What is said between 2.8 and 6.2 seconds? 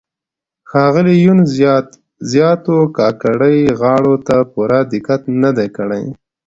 کاکړۍ غاړو ته پوره دقت نه دی کړی.